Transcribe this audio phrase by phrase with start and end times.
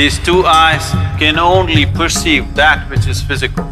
[0.00, 3.64] These two eyes can only perceive that which is physical.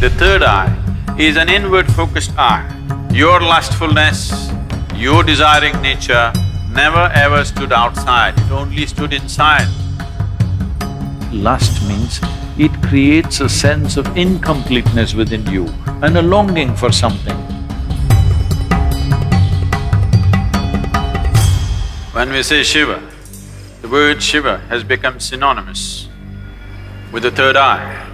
[0.00, 0.72] The third eye
[1.18, 2.64] is an inward-focused eye.
[3.12, 4.50] Your lustfulness,
[4.94, 6.32] your desiring nature
[6.72, 9.68] never ever stood outside, it only stood inside.
[11.30, 12.18] Lust means
[12.56, 15.66] it creates a sense of incompleteness within you
[16.00, 17.36] and a longing for something.
[22.14, 23.02] When we say Shiva,
[23.80, 26.08] the word Shiva has become synonymous
[27.12, 28.06] with the third eye.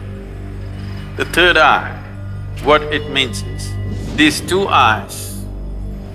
[1.17, 2.03] The third eye,
[2.65, 3.73] what it means is,
[4.15, 5.45] these two eyes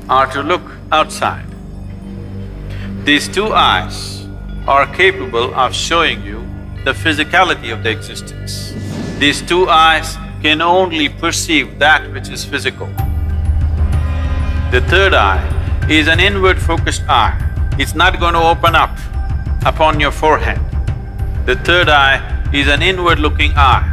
[0.08, 1.46] are to look outside.
[3.06, 4.28] These two eyes
[4.68, 6.48] are capable of showing you
[6.86, 8.74] the physicality of the existence.
[9.18, 12.88] These two eyes can only perceive that which is physical.
[14.72, 15.44] The third eye
[15.90, 17.36] is an inward-focused eye.
[17.80, 18.96] It's not going to open up
[19.66, 20.60] upon your forehead.
[21.46, 22.20] The third eye
[22.54, 23.86] is an inward-looking eye.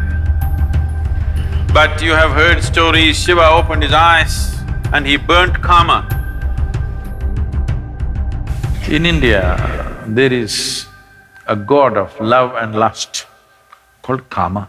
[1.72, 4.56] But you have heard stories, Shiva opened his eyes
[4.92, 6.09] and he burnt Kama.
[8.89, 9.59] In India,
[10.06, 10.87] there is
[11.47, 13.27] a god of love and lust
[14.03, 14.69] called Kama.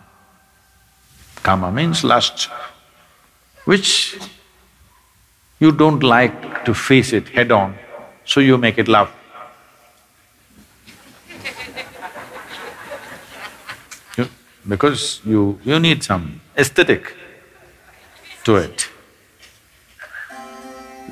[1.44, 2.50] Kama means lust,
[3.66, 4.18] which
[5.60, 7.76] you don't like to face it head on,
[8.26, 9.12] so you make it love.
[14.18, 14.30] You-
[14.68, 15.60] because you…
[15.64, 17.14] you need some aesthetic
[18.44, 18.90] to it.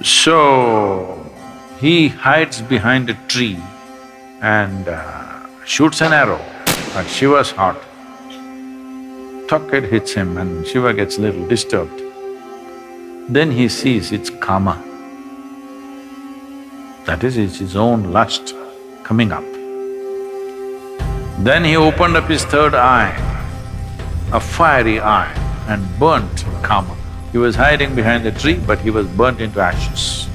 [0.03, 1.31] So,
[1.79, 3.59] he hides behind a tree
[4.41, 6.41] and uh, shoots an arrow
[6.95, 7.81] at Shiva's heart.
[9.47, 12.01] Tuck, it hits him and Shiva gets a little disturbed.
[13.29, 14.81] Then he sees it's Kama.
[17.05, 18.55] That is, it's his own lust
[19.03, 19.43] coming up.
[21.39, 23.11] Then he opened up his third eye,
[24.31, 25.33] a fiery eye,
[25.67, 26.95] and burnt Kama.
[27.31, 30.27] He was hiding behind the tree, but he was burnt into ashes.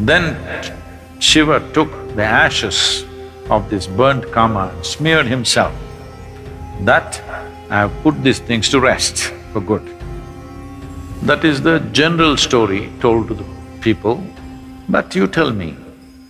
[0.00, 0.36] Then
[1.18, 3.04] Shiva took the ashes
[3.50, 5.74] of this burnt Kama and smeared himself.
[6.80, 7.20] That
[7.70, 9.82] I have put these things to rest for good.
[11.22, 13.46] That is the general story told to the
[13.80, 14.22] people.
[14.88, 15.76] But you tell me,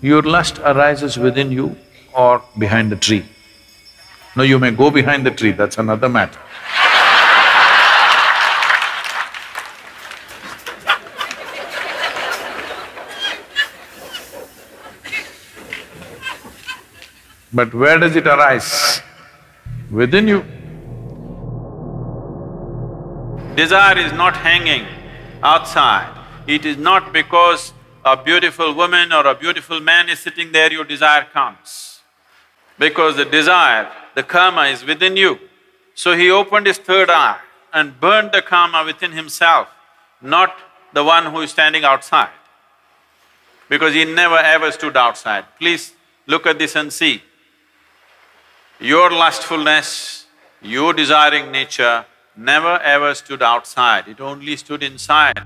[0.00, 1.76] your lust arises within you
[2.12, 3.24] or behind the tree?
[4.36, 6.38] No, you may go behind the tree, that's another matter.
[17.52, 19.00] But where does it arise?
[19.88, 20.44] Within you.
[23.54, 24.84] Desire is not hanging
[25.40, 26.10] outside.
[26.48, 27.72] It is not because
[28.04, 32.00] a beautiful woman or a beautiful man is sitting there, your desire comes.
[32.76, 35.38] Because the desire, the Kama is within you.
[35.94, 37.40] So he opened his third eye
[37.72, 39.68] and burned the Kama within himself,
[40.20, 40.56] not
[40.92, 42.30] the one who is standing outside.
[43.68, 45.44] Because he never ever stood outside.
[45.58, 45.92] Please
[46.26, 47.22] look at this and see.
[48.80, 50.26] Your lustfulness,
[50.62, 52.04] your desiring nature
[52.36, 55.38] never ever stood outside, it only stood inside.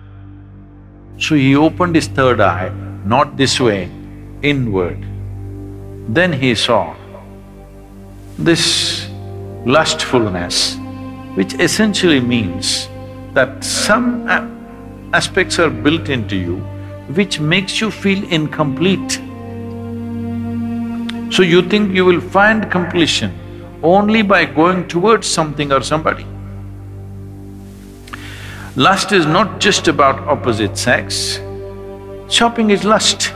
[1.18, 2.70] So he opened his third eye,
[3.04, 3.90] not this way,
[4.42, 5.04] inward.
[6.08, 6.96] Then he saw
[8.38, 9.08] this
[9.66, 10.76] lustfulness,
[11.34, 12.88] which essentially means
[13.34, 14.28] that some
[15.12, 16.64] aspects are built into you
[17.14, 19.12] which makes you feel incomplete.
[21.32, 23.38] So you think you will find completion
[23.82, 26.26] only by going towards something or somebody.
[28.76, 31.40] Lust is not just about opposite sex,
[32.28, 33.32] shopping is lust.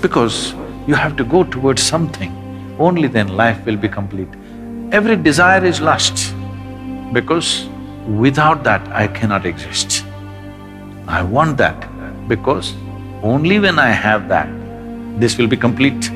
[0.00, 0.54] Because
[0.86, 2.32] you have to go towards something,
[2.80, 4.28] only then life will be complete.
[4.90, 6.34] Every desire is lust,
[7.12, 7.68] because
[8.06, 10.04] without that I cannot exist.
[11.06, 11.86] I want that,
[12.26, 12.74] because
[13.22, 14.48] only when I have that,
[15.20, 16.10] this will be complete.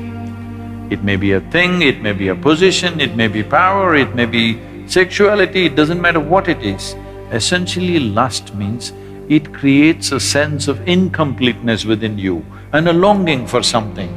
[0.89, 4.15] It may be a thing, it may be a position, it may be power, it
[4.15, 6.95] may be sexuality, it doesn't matter what it is.
[7.31, 8.93] Essentially, lust means
[9.27, 14.11] it creates a sense of incompleteness within you and a longing for something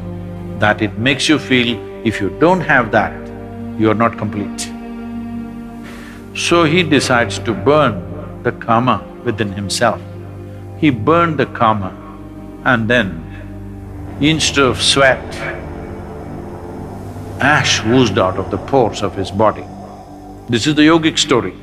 [0.59, 3.15] that it makes you feel if you don't have that,
[3.79, 4.67] you are not complete.
[6.47, 10.01] So he decides to burn the Kama within himself.
[10.79, 11.93] He burned the Kama
[12.65, 13.09] and then
[14.21, 15.35] instead of sweat,
[17.41, 19.65] ash oozed out of the pores of his body.
[20.49, 21.55] This is the yogic story.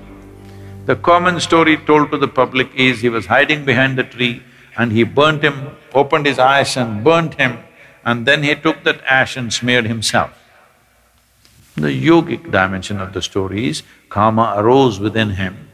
[0.86, 4.44] The common story told to the public is he was hiding behind the tree
[4.78, 7.58] and he burnt him, opened his eyes and burnt him
[8.06, 10.32] and then he took that ash and smeared himself.
[11.76, 15.66] The yogic dimension of the story is Kama arose within him,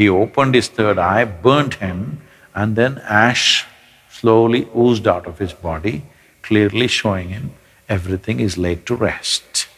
[0.00, 2.22] he opened his third eye, burnt him,
[2.54, 3.66] and then ash
[4.08, 6.04] slowly oozed out of his body,
[6.40, 7.52] clearly showing him
[7.86, 9.68] everything is laid to rest.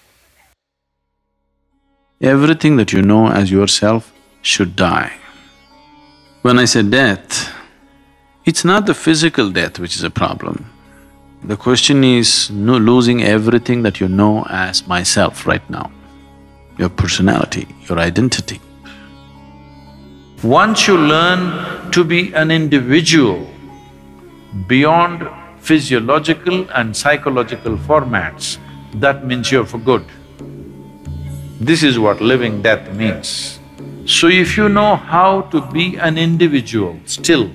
[2.20, 4.12] Everything that you know as yourself
[4.42, 5.12] should die.
[6.42, 7.52] When I say death,
[8.44, 10.71] it's not the physical death which is a problem.
[11.44, 15.90] The question is no losing everything that you know as myself right now,
[16.78, 18.60] your personality, your identity.
[20.44, 23.44] Once you learn to be an individual
[24.68, 25.28] beyond
[25.58, 28.58] physiological and psychological formats,
[28.94, 30.04] that means you're for good.
[31.60, 33.58] This is what living death means.
[34.06, 37.50] So if you know how to be an individual still,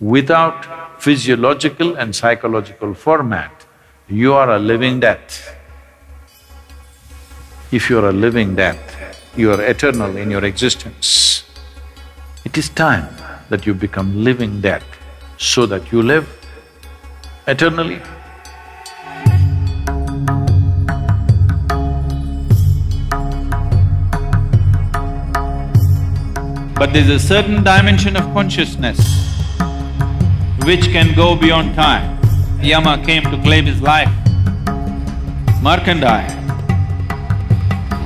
[0.00, 3.64] without physiological and psychological format,
[4.08, 5.56] you are a living death.
[7.72, 8.78] If you are a living death,
[9.34, 11.44] you are eternal in your existence.
[12.44, 13.08] It is time
[13.48, 14.84] that you become living death
[15.38, 16.28] so that you live
[17.46, 18.02] eternally.
[26.74, 29.29] But there's a certain dimension of consciousness
[30.70, 32.04] which can go beyond time.
[32.62, 34.10] Yama came to claim his life.
[35.66, 36.28] Markandeya,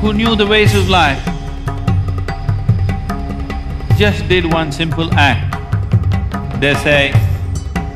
[0.00, 1.22] who knew the ways of life,
[3.98, 5.60] just did one simple act.
[6.62, 7.00] They say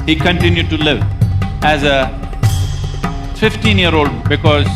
[0.04, 1.02] he continued to live
[1.62, 1.98] as a
[3.36, 4.68] fifteen-year-old because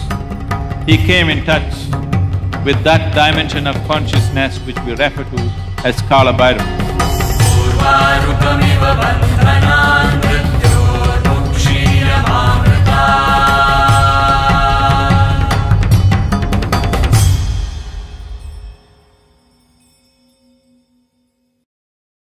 [0.86, 1.70] he came in touch
[2.64, 5.50] with that dimension of consciousness which we refer to
[5.84, 6.72] as Kala Bhairava.